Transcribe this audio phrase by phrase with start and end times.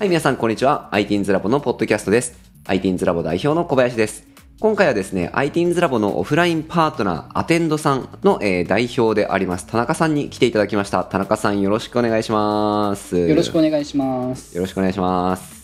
[0.00, 0.88] はい、皆さん、こんにちは。
[0.92, 2.32] ITINS ラボのポッドキャストです。
[2.64, 4.26] ITINS ラボ代表の小林です。
[4.58, 11.04] 今回はですね、ITINS ラボのオフラインパートナー、アテンドさんの、えー代表であります、田中さんに来ていただきました。
[11.04, 13.18] 田中さん、よろしくお願いします。
[13.18, 14.56] よろしくお願いします。
[14.56, 15.59] よろしくお願いします。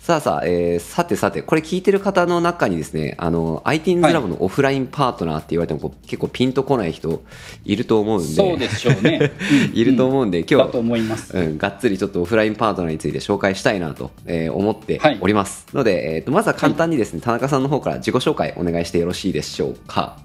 [0.00, 7.22] さあさあ、えーさてさて、これ聞いてる方の中にですね、あの、ITINS はいラボのオフラインパートナーって言われてもこう結構ピンとこない人
[7.64, 9.32] いると思うんで、そうでしょうね。
[9.74, 11.36] いると思うんで、今日はだと思います。
[11.36, 15.66] うん、がっつりちょっとオフラインパートナーについて紹介したいなと、えー思ってはいおります。
[15.74, 20.16] ので、えーと、まずは簡単にですね、田中さんの方から自己紹介お願いしてよろしいでしょうか。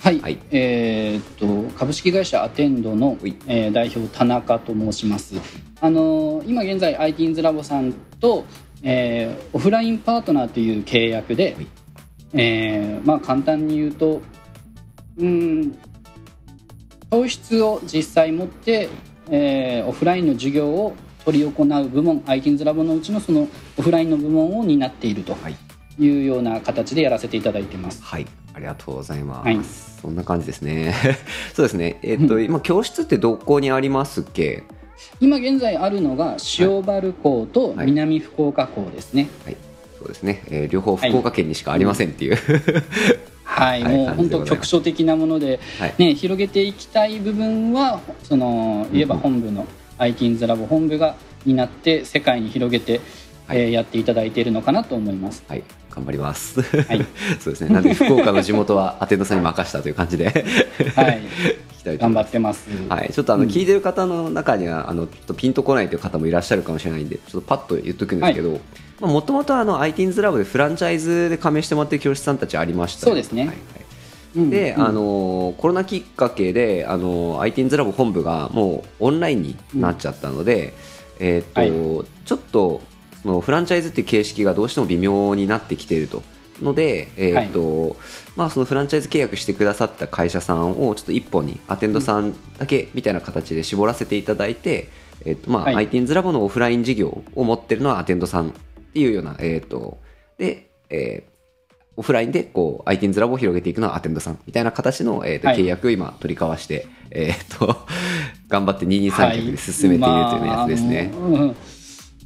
[0.00, 3.16] はい、はいえーっと株式会社アテンドの
[3.46, 5.34] えー代表田中と申します。
[5.80, 8.44] あのー今現在 ITINS ラボさんと、
[8.84, 11.66] えーオフラインパートナーという契約で、はい
[12.34, 14.20] えーまあ簡単に言うと、
[15.18, 15.78] うん、
[17.10, 18.88] 教室を実際持って、
[19.30, 25.56] えーオフラインの授業を取り行う部門 ITINS ラボのうちのそのオフラインの部門を担っているとはい。
[25.96, 28.02] いうような形でやらせていただいてます。
[28.02, 28.26] はい。
[28.52, 29.46] ありがとうございます。
[29.46, 29.60] はい
[30.02, 30.92] そんな感じですね。
[31.54, 31.98] そうですね。
[32.02, 34.64] えっ、と、今、教室ってどこにありますっけ？
[35.20, 39.56] 今現在あるのが塩原港とはい南福岡港ですねはい。
[39.98, 40.42] そうですね。
[40.48, 42.36] えー両方福岡県にしかありませんっていう。
[43.44, 45.94] はい、はい もう本当局所的なもので、はい。
[45.98, 49.66] ね、広げていきたい部分はその言えば本部の
[49.98, 51.14] ITINS ラボ本部が
[51.46, 53.00] 担って世界に広げて、
[53.46, 53.60] はい。
[53.60, 55.44] えーやっていただいているのかなと思います。
[55.48, 55.62] はい。
[55.94, 56.60] 頑張ります。
[56.60, 57.06] はい、
[57.40, 57.72] そうですね。
[57.72, 60.44] なんで、福岡の地元はアテンドさんに任したという感じで、
[60.96, 61.22] はい、
[61.98, 63.48] 頑張ってます、はい、ちょっとあのうん。
[63.48, 68.60] 聞いてる方の中には、あのちょっとピンとこないという方もいらっしゃるかもしれないんで、ちょっとパッと言っとくんですけど、
[69.00, 73.42] もともと ITINS ラボでフランチャイズで加盟してもらってる教室さんたちありましたよそうですね。
[73.42, 73.56] はいはい。
[74.36, 74.86] うんで、うん。
[74.86, 80.74] あのコロナきっかけで、あの ITINS ラボ本部がもうオンラインになっちゃったので、
[81.20, 82.93] えーっとちょっとそ
[83.24, 86.22] のフランチャイズっていう形式がどうしても微妙になってきていると。
[86.62, 87.96] ので、えと
[88.36, 94.88] まあ、そのフランチャイズ契約してくださった会社さんをちょっと一本にアテンドさんだけみたいな形で絞らせていただいて、
[95.24, 95.88] えとまあはい。
[95.88, 98.52] ITINS ラボのオフライン事業を持ってるのはアテンドさんっ
[98.92, 99.98] ていうような、えーっと
[100.38, 101.34] で、えー
[101.96, 105.58] オフラインでこう ITINS ラボを広げていくのはアテンドさんみたいな形の、えーとはい。
[105.58, 107.86] 契約を今取り交わして、えー、と
[108.48, 111.12] 頑張って二人三脚で進めているというやつですね。
[111.14, 111.56] まああのうん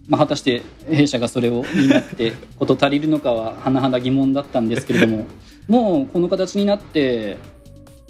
[0.08, 5.26] まあ、果たして弊社がそれを担って 事足りるのかは甚だ疑問だったんですけれども
[5.68, 7.36] もうこの形になって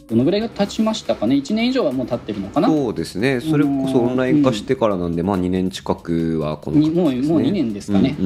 [0.08, 2.69] どのぐらいが経ちましたかね？1年以上はもう経ってるのかな？
[2.69, 3.41] そうですね。
[3.41, 7.34] それこそオンライン化してからなんで、まあ、2年近くはこのにもう形ですね。
[7.34, 8.16] もう2年ですかね。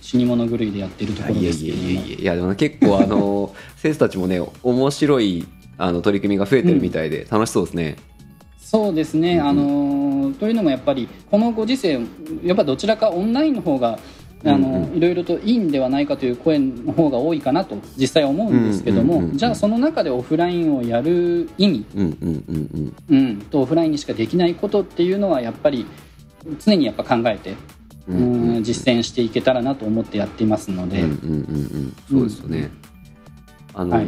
[0.00, 1.82] 死に物狂いでやってるところいやですけども。
[1.84, 5.46] いやいやいやいやでも結構あの 生徒たちもね面白い
[5.78, 7.96] あの取り組みが増えてるみたいで楽しそうですね。
[8.58, 9.95] そうですね、うんあの
[10.38, 12.00] というのもやっぱりこのご時世
[12.44, 13.98] やっぱどちらかオンラインの方が
[14.44, 14.96] あの、うんうん。
[14.96, 25.86] いろいろといいんではないかという声の方が多いかなと実際思うんですけども、じゃあその中でオフラインをやる意味、うんとオフラインにしかできないことっていうのはやっぱり
[26.60, 27.56] 常にやっぱ考えて、
[28.08, 28.62] ううんうん。
[28.62, 31.34] 実践していけたらなと思ってやっていますので、うんうんうん。
[31.34, 31.34] う
[31.84, 31.96] ん。
[32.08, 32.70] そうですよね。
[33.74, 34.06] あの、はい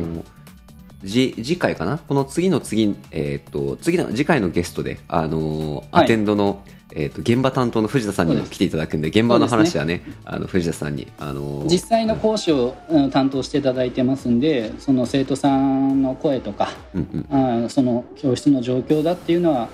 [1.03, 1.99] じ次回かな？
[1.99, 6.05] この次の次、えっ、と、次の、次回のゲストで、あの、はい。
[6.05, 6.63] アテンドの、
[6.95, 19.69] えっ、と、現場担当の藤田さんにも来ていただくんで、現場の話はね、あの、藤田さんに、あの、実際の講師を、うん担当していただいてますんでその生徒さんの声とかうんうん、あその教室の状況だっていうのは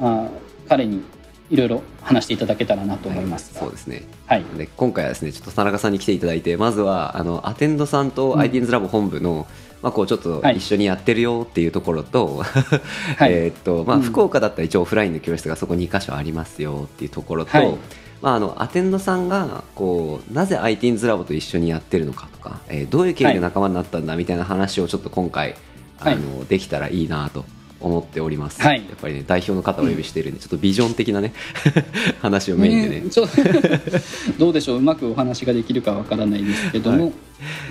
[0.00, 0.28] あ
[0.68, 1.02] 彼に
[1.50, 3.60] いろいろ話していただけたらなと思いますが。
[3.60, 4.02] そうですね。
[4.26, 9.46] はい、で今回はですねちょっと田中さんに来ていただいてまずはあのアテンドさんとうん ITINS ラボ本部の、
[9.84, 10.56] まあ、こうちょっとはい。
[10.56, 12.38] 一緒にやってるよっていうところと,
[13.18, 13.32] はい。
[13.32, 14.02] えーっとまあ、うん。
[14.02, 17.74] 福岡だったら一応オフラインの教室がそこ2箇所ありますよっていうところと、はい。
[18.22, 25.54] まあ、あのアテンドさんがこうなぜ ITINS ラボと一緒にやってるのかとか、えーどういう経緯で仲間になったんだみたいな話をちょっと今回、
[25.98, 26.14] はい。
[26.14, 27.44] あのできたらいいなと
[27.80, 28.78] 思っております、はい。
[28.78, 31.34] やっぱりね代表の方をお呼びしているんで、ちょっとビジョン的なね
[32.22, 33.00] 話をメインでね。
[33.02, 33.28] ねちょ
[34.38, 34.78] どうでしょう？
[34.78, 37.10] うまくお話ができるかわからないですけども、は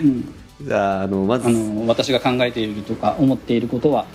[0.04, 0.26] うん、
[0.62, 1.48] じゃああのまず。
[1.48, 4.06] あの私が考えているとか思っていることは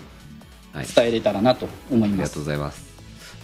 [0.73, 0.87] はい。
[0.94, 2.35] 伝えれたらなと思いありがます。
[2.35, 2.88] とうございます。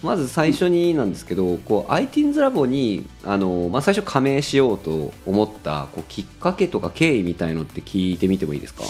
[0.03, 8.83] まず最初になんですけど、こう ITINS ラボにあの、まあ、最初加盟しようと思ったこうきっかけとか経緯みたいのって聞いてみてもいいですか？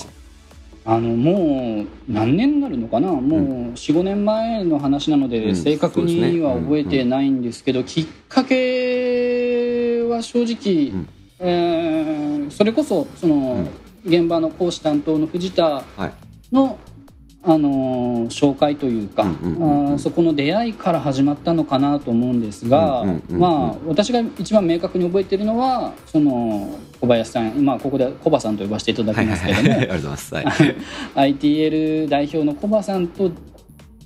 [0.87, 3.41] あのもう何年になるのかな、もう
[3.73, 5.55] 45年前の話なので、うん。
[5.55, 11.09] 正確には覚えてないんですけど、きっかけは正直、うん。
[11.39, 13.65] えーそれこそその、
[14.05, 16.13] 現場の講師担当の藤田はい。
[16.53, 16.77] の
[17.47, 30.35] あの紹介というか、うんうんそこの出会いから始まったのかなと思うんですが、うんうんうんうんまあ私が一番明確に覚えているのはその小林さん、まあ、ここでコバさんと呼ばせていただきますけども、ありがとうございます。
[30.35, 30.45] はい。
[31.35, 33.31] ITL 代表のコバさんと、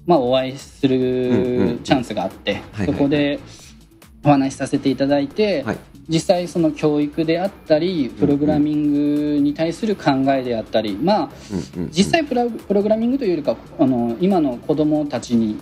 [0.06, 1.68] まあ、お会いすうんうんうん。
[1.76, 2.86] るチャンスがあって、はいはい。
[2.88, 3.40] そこで
[4.24, 5.78] お話しさせていただいて、はい。
[6.08, 11.92] 実際その教育であったりプログラミングに対する考えであったり、まあうんうんうん。
[11.92, 15.60] 実際プログラミングというよりかあの今の子どもたちに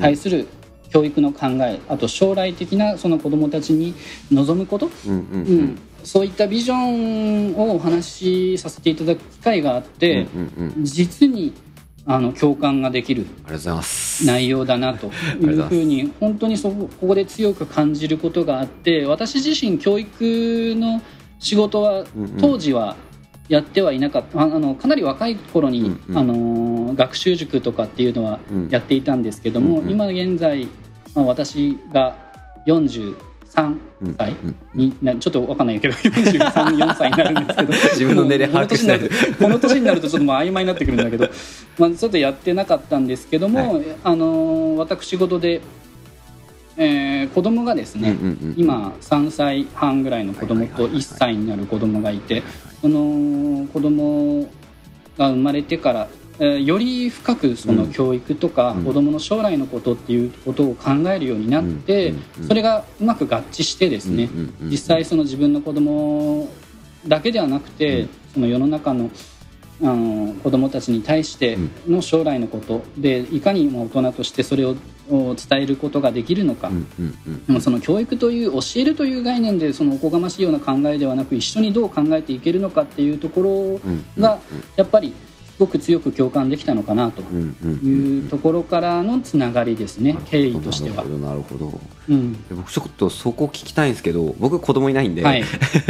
[0.00, 0.46] 対する
[0.88, 3.94] 教育の考えあと将来的なその子どもたちに
[4.32, 5.78] 望むこと、うんうんううんん。
[6.02, 10.84] そういったビジョンをお話しさせていただく機会があって、うんうんうん。
[10.84, 11.52] 実に
[12.06, 13.26] あの共感ができる
[14.24, 15.10] 内容だなと
[15.40, 21.00] いうふうに本当にそこここで強く感じることがあって私自身教育の
[21.38, 22.04] 仕事は
[22.38, 22.96] 当時は
[23.48, 28.38] やってはいなかった、あのかなり若い頃に、あの学習塾とかっていうのは
[28.70, 30.66] やっていたんですけども、今現在、
[31.14, 32.16] まあ、私が
[32.66, 33.14] 40
[33.54, 33.78] 3
[34.18, 34.36] 歳？
[34.74, 37.72] にな、ちょっと分かんないけど434歳になるんですけど。
[37.72, 39.00] 自分の年齢把握しない。
[39.00, 41.28] この年になるとちょっとまあ曖昧になってくるんだけど、
[41.78, 45.60] まあ、ちょっとやってなかったんですけども、はい、あの私事で、
[46.76, 48.16] えー、子供がですね、
[48.56, 52.42] 今3歳半ぐらいの子供と1歳になる子供がいて、はい、
[52.82, 54.48] はい、の子供
[55.16, 56.08] が生まれてから
[56.38, 58.84] より深くそのうん教育とかうん。
[58.84, 62.14] 子供の将来のことっていうことを考えるようになって、
[62.46, 64.28] それがうまく合致してですね、
[64.62, 66.48] 実際その自分の子供
[67.06, 68.08] だけではなくて、うん。
[68.34, 69.10] その世の中の
[69.82, 74.76] あの子供たちに対しての将来のことでいかにも大人としてそれを
[75.10, 76.70] お伝えることができるのか、
[77.46, 84.04] でもその教育という教えるという概念でそのおこがましいような考えではなく一緒にどう考えていけるのかっていうところうん。
[84.18, 84.38] が
[84.76, 91.04] やっぱりすごく強く共感できたのかなとうんうんうんいうところからのつながりですね経緯としては。
[91.04, 91.56] なるほ。
[91.56, 92.32] どうん。
[92.48, 95.44] で僕ちょっとそこ聞きたいんですけど僕子供いないんで、はい。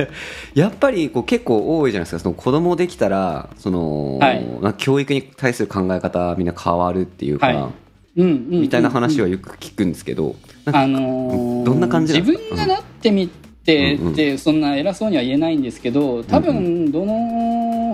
[0.55, 2.19] やっぱりこう結構多いじゃないですか。
[2.21, 4.47] その子供できたらその、はい。
[4.63, 7.57] な教育に対する考え方みんな変わるっていうか、はい。
[7.57, 7.73] うん
[8.17, 8.61] うんうん。
[8.61, 10.37] みたいな話はよく聞くんですけど、
[10.67, 14.13] あのーどんな感じ自ですか分がなってみてうんうん。
[14.13, 17.15] ってそんな偉そうには言えないんですけど多う分どの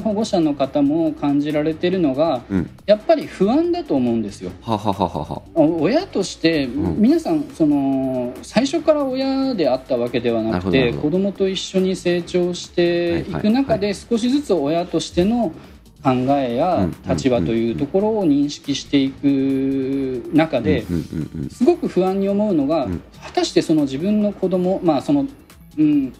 [0.00, 2.70] 保護者の方も感じられてるのがうん。
[2.86, 4.50] やっぱり不安だと思うんですよ。
[4.62, 7.00] はははは親として、ん。
[7.00, 15.52] 皆さんその最初から親であったわけではなくて子供と一緒に成長していく中で少しずつ親としての
[16.02, 20.84] 考えやうん立場というところを認識していく中で
[21.50, 23.02] すごく不安に思うのが、うん。
[23.22, 25.26] 果たしてその自分の子供まあその、
[25.78, 26.12] うん、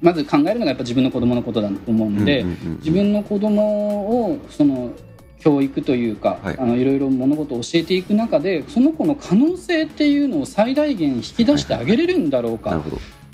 [0.00, 2.44] まず考えるのがやっぱ自分の子供のことだと思うので、
[2.78, 4.92] 自分の子供をその
[5.38, 6.54] 教育というか、はい。
[6.54, 12.82] い、あのいろいろ物事を教えていく中でその子の可能性っていうのを最大限引き出してあげれるんだろうか、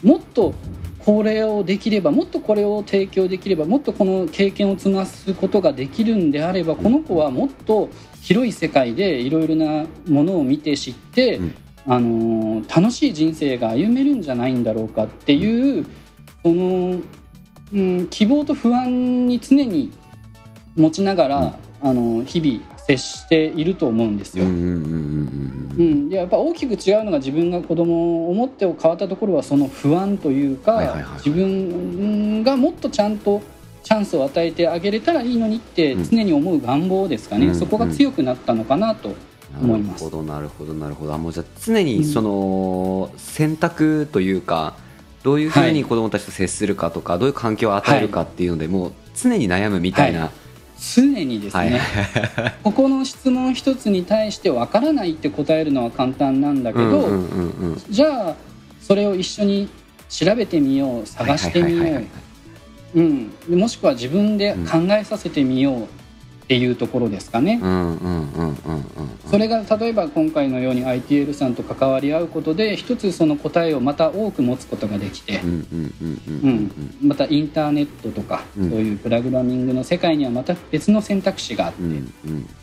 [0.02, 0.54] もっと
[0.98, 7.88] これをできればもっとこれを提供できればもっとこの経験を積ますことができるんであればこの子はもっと
[8.20, 11.54] 広い世界でいろいろなものを見て知って、うん。
[11.84, 15.84] あのー楽しい人生が歩めるんじゃないんだろうかっていう
[16.42, 17.00] その、
[17.72, 19.92] うん、希望と不安に常に
[20.76, 24.44] 持ちながら、あの日々接していると思うんですよ。
[26.10, 33.42] やっぱ大きく違うのが自分が子供を持って変わったところはその不安というか、自分がもっとちゃんと
[33.82, 36.04] チャンスを与えてあげれたらいいのにってうん。
[36.04, 39.14] 常に思う願望ですかね、うんそこが強くなったのかなと
[39.60, 40.04] 思います。
[40.04, 41.14] なるほどなるほどなるほど。
[41.14, 44.76] あもうじゃあ常にその選択というか
[45.22, 50.30] どういうふうに子供たちと接するかとか、どういう環境を与えるかっていうので、もう常に悩むみたいな、
[50.94, 51.70] 常にですはい。
[51.70, 51.80] ね、
[52.64, 57.82] ここの質問一つに対してわからないって答えるのは簡単なんだけど、うんうんうんうん。
[57.88, 58.34] じゃあ
[58.80, 59.68] それを一緒に
[60.08, 62.08] 調べてみよう探してみよはいはいはいう
[62.94, 65.88] うん、でもしくは自分で考えさせてみよう
[66.52, 67.58] っていうところですかね。
[69.30, 75.40] それが例えば今回のように ITL さんと関わり合うことで一つその答えをまた多く持つことができて
[77.02, 78.70] またインターネットとか、うん。
[78.70, 82.12] そういうプログラミングの世界にはまた別の選択肢があって、うん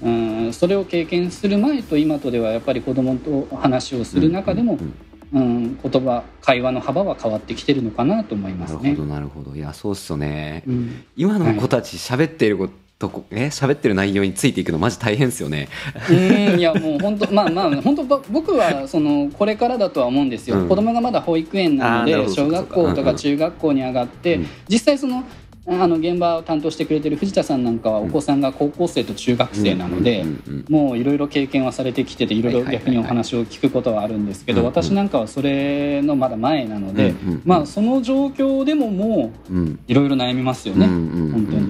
[0.04, 4.94] うんうん、それを経験する前と今とではやっぱり子供と話をする中でも、うんうん
[5.32, 8.82] うん、言葉会話の幅は変わってきてるのかなと思いますね。
[8.82, 9.02] なるほ。
[9.02, 9.56] どなるほど。
[9.56, 11.04] いやそうっすよね、うん。
[11.16, 15.70] 今の子たち喋ってることこえ喋ってる内容についていくのマジ大変ですよね。
[16.10, 20.68] うんいやもう本当まあまあ本当ぼ僕はそのこれからだとは思うんですよ、うん。
[20.68, 24.48] 子供がまだ保育園なので小学校とか中学校に上がって、うん。
[24.68, 25.24] 実際その
[25.72, 30.26] あの現場を担当してくれてる藤田さんなんかはお子さんが高校生と中学生なので、
[30.68, 37.14] もういろいろ経験はされてきてていろいろ逆にお話を聞くことはあるんですけど、私なんかはそれのまだ前なので、
[37.46, 39.54] まあその状況でももう
[39.88, 41.69] いろいろ悩みますよね、本当に。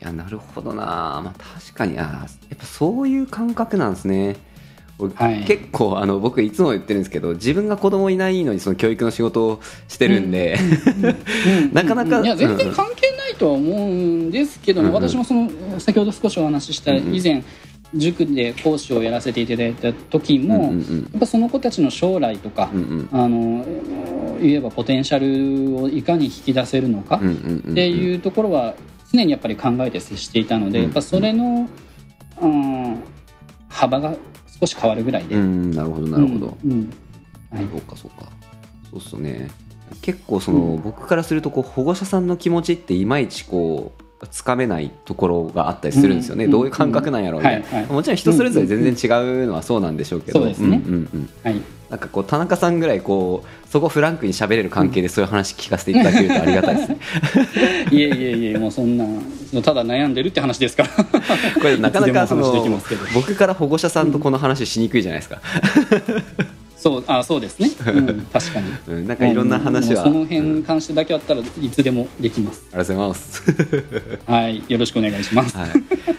[0.00, 0.84] いやなるほどな、
[1.22, 4.36] まあ、確かにあやっぱそういう感覚なんですね。
[5.14, 10.58] はい、結構あの僕いつも言ってるんですけど自分が子供いないのにその教育の仕事をしてるんで、
[11.72, 17.44] なかなか、いや全然関係ないとは思うんですけど、うんうん、私もその先ほど少しお話しした以前、うんうん
[17.94, 23.64] 塾で講師をやらせていただいた時も、うんうんうん、やっぱその子たちの将来とか、うんうん、あの
[24.40, 28.74] 言えばポテンシャルをいかに引き出せるのかっていうところは
[29.12, 31.68] 常にやっぱり考えて接していたので、やっぱそれの、
[32.40, 33.02] うん、
[33.68, 34.14] 幅が
[34.60, 35.34] 少し変わるぐらいで。
[35.34, 36.58] うん、なるほどなるほど。
[36.64, 36.92] うん、
[37.50, 38.30] はい、そうかそうか。
[38.90, 39.50] そうっすね。
[40.02, 56.98] 結構その、うん、僕からするとこう保護者さんの気持ちっていまいちこうつかめないところがあったりするんですよね、うん、どういう感覚なんやろうね、はいはい、もちろん人それぞれ全然違うのはそうなんでしょうけど、なんかこう田中さんぐらいこうそこフランクに喋れる関係でそういう話聞かせていただけるとありがたいですね。
[57.90, 59.06] いえいえいえもうそんな
[59.62, 60.88] ただ悩んでるって話ですから。
[60.90, 62.52] これなかなかその
[63.14, 65.40] 僕から保護者さんとこの話しにくいじゃないですか
[66.80, 73.42] そうあそうですね、うん、 確かに、うん、なんかいろんな話は、その辺に関してだけあったらいつでもできます、ありがとうございます。
[74.26, 75.68] はいよろしくお願いします、はい、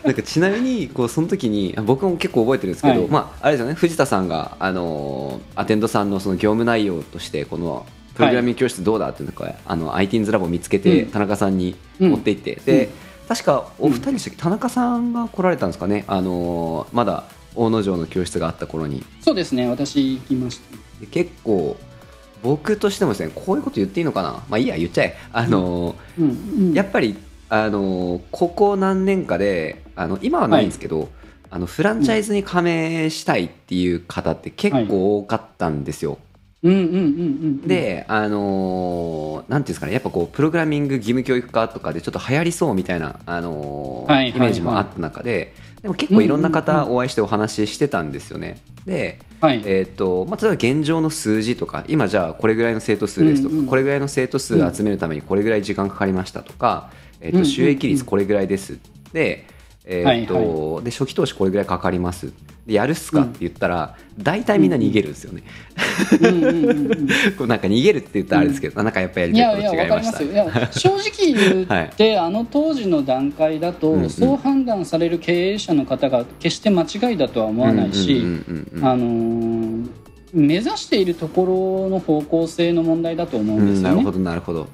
[0.04, 3.74] なんかちなみにこうその時に僕も結構覚えてるんですけど、はい、まああれですよね。
[3.74, 12.90] 藤田さんがあのアテンドさんのその業務内容としてこのプログラミング教室どうだっていうのか、あの ITINS ラボを見つけて田中さんに持って行って、うん、で、
[13.28, 16.04] 確かお二人でしたっけ、田中さんが来られたんですかね？
[16.08, 17.24] あのまだ
[17.56, 19.04] 大野城の教室があった頃に。
[19.22, 21.08] そうですね私行きました。
[21.08, 21.78] 結構
[22.44, 24.44] 僕としてもですねこういうこと言っていいのかな。
[24.50, 25.18] まあいいや言っちゃえ。
[25.32, 27.18] あの、うんうんうん、やっぱり
[27.50, 31.10] あのここ何年かであの今はないんですけど、はい、
[31.52, 36.20] あのフランチャイズに加盟したいっていう方って結構多かったんですよ、はい
[36.64, 48.60] で、あのー、なんていうんですかね、やっぱこう、プログラミング義務教育化とかでちょっと流行りそうみたいな、あのーはい、イメージもあった中で、でも結構いろんな方お会いしてお話ししてたんですよね。
[48.86, 58.80] で、はい、えーとまあ、例えば現状の数字とか今じゃあこれぐらいの生徒数ですとか、うんうん、これぐらいの生徒数集めるためにこれぐらい時間かかりましたとか、えー、と収益率これぐらいです、
[59.14, 59.46] で
[59.86, 62.32] えーと、はいはい、で初期投資これぐらいかかります。
[62.66, 65.44] でやるっすかって言ったら、うん、大体みんな逃げるんですよね。
[67.48, 70.24] なんか逃げるって言ったらあれですけど、うん、なんかやっぱやりたいこと違いました。
[70.24, 78.24] いや正直言って、 はい、あの当時の段階だと、うんうん、そう判断される経営者の方が決して間違いだとは思わないし、
[78.82, 80.01] あのー
[80.34, 83.96] 目指しているところの方向性の問題だと思うんですよね。
[83.96, 84.68] なるほどなるほど、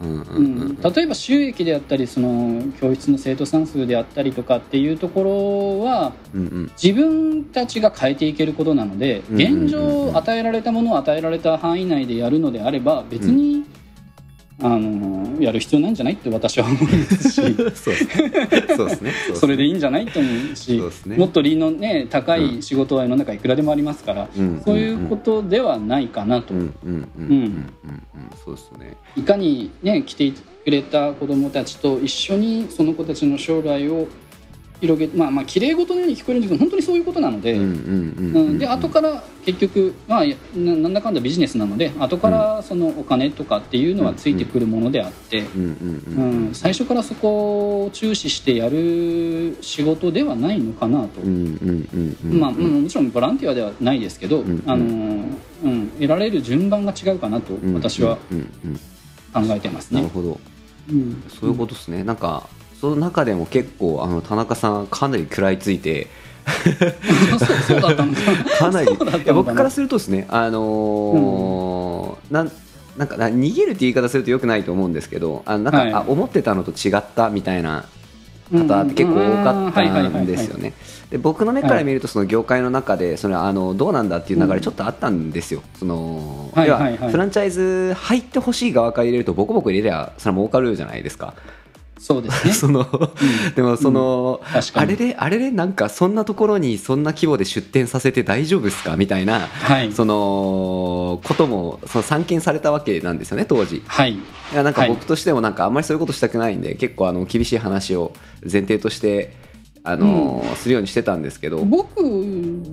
[0.95, 13.65] 例えば収益であったりその教室の生徒さん数であったりとかっていうところは、うんうん、自分たちが変えていけることなので現状与えられたものを与えられた範囲内でやるのであれば別に、
[14.59, 17.41] あのやる必要ないんじゃないって私は思うんですし
[17.75, 19.13] そうですね。
[19.35, 26.55] それでいいんじゃないと思うし、ね、もっと利の、ね、高い仕事は世の中いくらでもありますから、うん、そういうことではないかなと。
[29.15, 34.07] いかに、ね、来てくれた子どもたちと一緒にその子たちの将来を
[34.79, 37.57] 広げまあまあ綺麗事のように聞こえるんですけど本当にそういうことなので
[38.59, 40.23] で後から結局、まあ、
[40.55, 45.45] なんだかんだビジネスなので後からそのお金とかっていうのはついてくるものであって
[46.53, 51.21] 最初からそこを注視してやる仕事ではないのかなと。
[51.21, 55.25] まあもちろんボランティアではないですけどあの、
[55.63, 58.17] うん、得られる順番が違うかなと私は
[59.33, 60.01] 考えてますね。
[60.01, 60.39] なるほど、
[60.91, 62.47] うん、そういうことですね、なんか
[62.79, 66.07] その中でも結構あの田中さんかなり食らいついて
[67.67, 68.89] そうだったん かなり
[69.33, 72.51] 僕からするとですねあのーうん、なん
[72.97, 77.85] なんか逃げるって言い方するとよくないと思うんですけどあなんか、はい、あ思ってたのと違ったみたいな
[78.51, 80.73] 方って結構多かったんですよね。
[81.09, 85.61] で僕の目から見るとその業界の中でそれあのどうなんだっていう流れちょっとあったんですよ。
[85.77, 86.79] その要は
[87.09, 91.33] フランチャイズ入ってほしい側から入れるとボコボコ入れりゃそれは儲かるじゃないですか。
[91.99, 92.53] そうですね。
[92.55, 98.95] その、うん、でもその、うん、あれであれでなんかそんなところにそんな規模で出店させて大丈夫ですか？
[98.97, 103.81] みたいな、はい、そのこともその散見されたわけなんですよね当時。
[103.87, 104.19] はい、い
[104.53, 109.33] やなんか僕としてもなんかあんまりそういうことしたくないんで、結構あの厳しい話を前提として
[109.83, 111.63] あのーするようにしてたんですけど。
[111.63, 112.03] 僕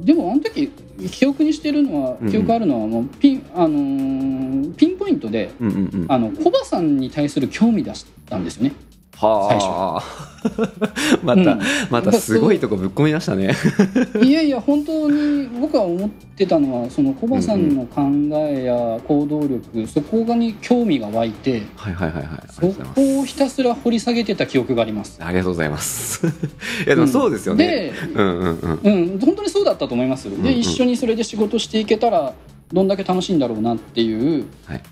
[0.05, 0.71] でもあの時
[1.11, 2.33] 記憶にしてるのはうんうん。
[2.33, 6.07] 記憶あるのはもうピン,、あのーピンポイントでうんうんうん。
[6.09, 8.73] あのコバさんに対する興味出したんですよね。
[9.17, 10.35] はあ。
[11.23, 11.61] また、うん。
[11.91, 13.55] またすごいとこぶっ込みましたね。
[14.23, 18.03] いやいや本当に僕は思ってたのはそのコバさんの考
[18.51, 22.25] えや行動力、そこがに興味が湧いてはいはいはいはい。
[22.25, 25.19] ありがそこをひたすら掘り下げてた記憶があります。
[25.21, 26.27] ありがとうございます。
[26.87, 29.13] いやでもそうですよね、で、うんうんうん。
[29.13, 30.29] うん、本当にそうだったと思います。
[30.29, 30.43] んうん。
[30.43, 32.35] で一緒にそれで仕事していけたら
[32.73, 34.83] どんだけ楽しいんだろうなっていう、はい。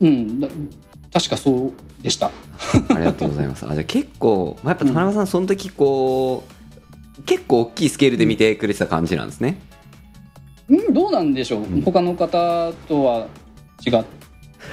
[0.00, 0.48] うん、だ
[1.12, 2.30] 確かそうでした。
[2.90, 3.66] ありがとうございます。
[3.66, 6.44] あじゃあ結構、まあ、やっぱ田中さん、その時こ
[7.18, 9.58] う結構大きいスケールで見てくれてた感じなんですね。
[10.68, 13.26] うん、どうなんでしょう、うん他の方とは
[13.86, 14.04] 違っ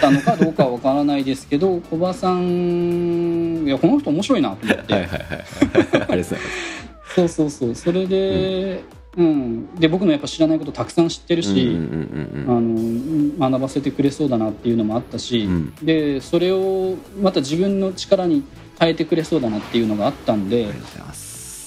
[0.01, 5.21] たのかどうかは分からないですけど小葉さんいやこの人面白いなと思って、はいはいはい。
[5.21, 6.35] ありがとうございます。
[7.15, 8.83] そうそうそうそれで、
[9.17, 9.75] うん。
[9.75, 11.77] で僕のやっぱ知らないことたくさん知ってるし、
[13.39, 15.75] 学ばせてくれそうだなっていうのもあったし、うん。
[15.83, 18.43] でそれをまた自分の力に
[18.79, 20.67] 変えてくれそうだなっていうのがあったんで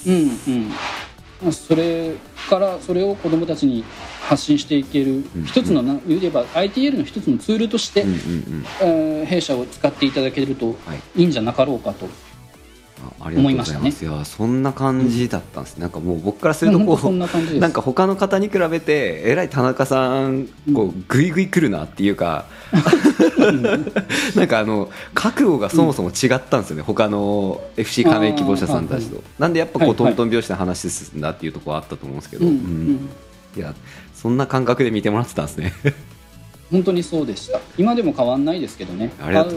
[0.07, 2.15] うんそれ
[2.49, 3.83] からそれを子どもたちに
[4.21, 8.65] 発信していけるうん一つのな言えば ITL の一つのツールとして、うんうんうん。
[8.81, 11.21] えー弊社を使っていただけるとはい。
[11.21, 12.28] いいんじゃなかろうかと、ああ
[13.29, 14.05] りがとうございます。
[14.05, 15.77] いやそんな感じだったんです。
[15.77, 16.95] なんかもう僕からするとこう。
[16.95, 22.45] 本当そんなんか他の方に比べてえらい田中さんこうグイグイ来るなっていうか
[24.35, 32.61] なんかあの覚悟がそもそも違ったんですよね、他の FC 加盟希望者さんたちと、なんでやっぱこう、はいはいトントン拍子で話で進んだっていうところあったと思うんですけど、うんううん
[32.93, 33.09] ん。
[33.57, 33.73] いや
[34.13, 35.73] そんな感覚で見てもらってたんですね
[36.71, 37.59] 本当にそうでした。
[37.77, 39.11] 今でも変わんないですけどね。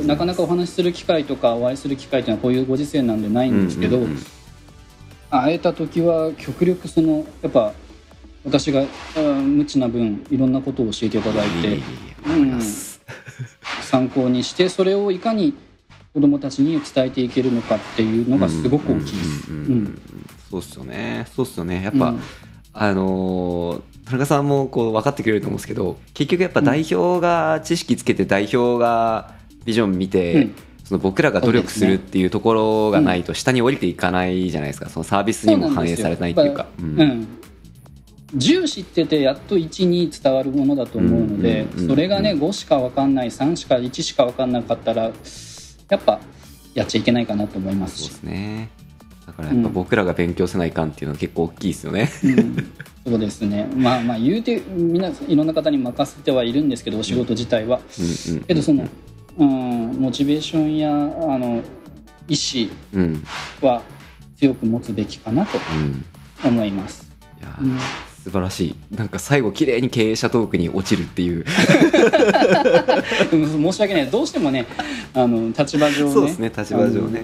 [0.06, 4.18] なかなかお話しする機会とかお会いする機会っていうのはこういうご時世なんでないんですけど、うんうんうん。
[5.30, 7.72] 会えた時は極力そのやっぱ
[8.44, 8.84] 私が
[9.16, 11.82] うん無知な分いろんなことを教えていただいていえいえい
[12.26, 13.00] えわかります。
[13.82, 15.54] 参考にしてそれをいかに
[16.14, 19.50] 子どもたちに伝えていけるのかっていうのがすごく大きいです。
[19.50, 19.76] うんうんうんうん。
[19.76, 20.00] うん。
[20.50, 21.26] そうっすよね。
[21.34, 21.82] そうっすよね。
[21.82, 22.20] やっぱ、うん。
[22.74, 29.34] あのー田中さんもこう分かってくれると思うんですけど結局やっぱ代表が知識つけて代表が
[29.64, 30.54] ビジョン見て、うん。
[30.84, 34.88] その僕らが努力するっていうところがないと下に降りていかないじゃないですか。
[34.90, 36.66] そのサービスにも反映されないっていうか。
[36.76, 37.06] そうなんですよ。
[37.06, 37.26] やっ
[38.32, 38.62] ぱうん。
[38.64, 45.12] 10知っててやっと1に伝わるものだと思うので、それがね5しか分かんない3しか1しか分かんなかったらや
[45.96, 46.20] っぱ
[46.74, 48.08] やっちゃいけないかなと思いますし。
[48.08, 48.70] そうで、すね
[49.26, 52.56] だからやっぱ僕らが勉強せないかんっていうのは結構大きいですよね、うん、
[53.06, 53.68] そうですね。
[53.76, 58.88] まあまあ言うてみんないろんな方に任せてはいるんですけどお仕事自体は、うんうんけどその、
[59.38, 61.62] うん、モチベーションやあの
[62.28, 63.24] 意志うん。
[63.60, 63.82] は
[64.36, 65.58] 強く持つべきかなと
[66.44, 66.50] うん。
[66.50, 67.08] 思います。
[67.40, 67.78] いや、うん
[68.22, 68.96] 素晴らしい。
[68.96, 71.44] なんか最後綺麗に経営者トークに落ちるっていう。
[73.32, 74.10] うん申し訳ない。
[74.10, 74.66] どうしてもね
[75.12, 76.12] あの立場上ね。
[76.12, 77.22] そうですね立場上ね。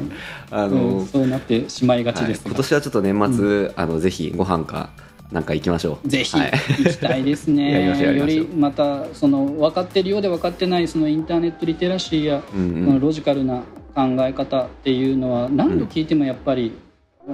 [0.51, 4.91] ああのの、うんそうなってしまいがちはいですが、今年はちょっと年末、あのぜひご飯か
[5.31, 6.09] なんか行きましょう。
[6.09, 7.85] ぜひはい、行きたいですね。
[7.87, 13.01] よましょうりまたその分かってるようで分かってないそのインターネットリテラシーや、うんうん。
[13.01, 13.63] ロジカルな
[13.95, 16.73] 考え方っていうのは何度聞いてもやっぱり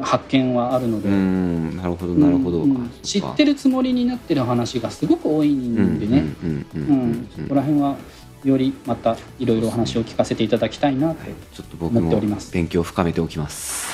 [0.03, 7.97] 発見はあるので、うんなるほどなるほど、うんうん知ってるるつもりになってる話がすごく多いんでね、うんうんううんうんんそこら辺は
[8.45, 11.17] よりまたいろいろお話を聞かせていただきたいなと、
[11.55, 13.87] ちょっと僕思ってもおります勉強を深めておきます。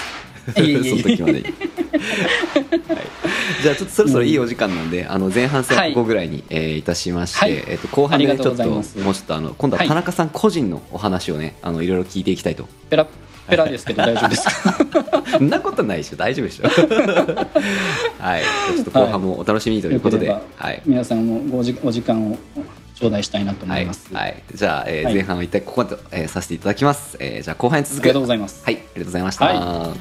[0.55, 0.67] その
[1.03, 1.55] 時までに、はい、
[3.63, 12.69] じゃあちょっとそろそろいいお時間なんで、あの前半戦はここぐらいに、えーいたしまして、はいえっと後半でちょっともうちょっとあの今度は田中さん個人のお話をねあのいろいろ聞いていきたいと。
[13.49, 15.23] ペラですけど大丈夫ですか？
[15.39, 16.17] そんなことないでしょ。
[16.17, 16.65] 大丈夫でしょ。
[18.19, 18.43] はい。
[18.75, 20.83] ちょっと後半もお楽しみにということで、はい。
[20.85, 22.39] 皆さんもごじお時間を
[22.95, 25.15] 頂戴したいなと思はいいます、はい、じゃあ、えーはい。
[25.15, 28.63] 前半は一体ここまで、えーさせていただきます、えーじゃあ後半に続くありがとうございます。
[28.63, 28.75] はい。
[28.75, 29.95] ありがとうございました、は